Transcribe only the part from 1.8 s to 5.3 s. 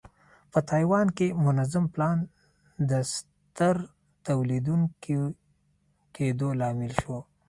پلان د ستر تولیدوونکي